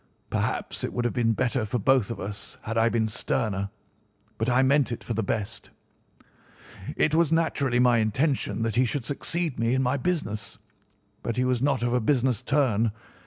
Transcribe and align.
Perhaps 0.31 0.83
it 0.83 0.91
would 0.93 1.05
have 1.05 1.13
been 1.13 1.33
better 1.33 1.63
for 1.63 1.77
both 1.77 2.09
of 2.09 2.19
us 2.19 2.57
had 2.63 2.75
I 2.75 2.89
been 2.89 3.07
sterner, 3.07 3.69
but 4.39 4.49
I 4.49 4.63
meant 4.63 4.91
it 4.91 5.03
for 5.03 5.13
the 5.13 5.21
best. 5.21 5.69
"It 6.97 7.13
was 7.13 7.31
naturally 7.31 7.77
my 7.77 7.97
intention 7.99 8.63
that 8.63 8.77
he 8.77 8.85
should 8.85 9.05
succeed 9.05 9.59
me 9.59 9.75
in 9.75 9.83
my 9.83 9.97
business, 9.97 10.57
but 11.21 11.37
he 11.37 11.45
was 11.45 11.61
not 11.61 11.83
of 11.83 11.93
a 11.93 11.99
business 12.01 12.41
turn. 12.41 12.91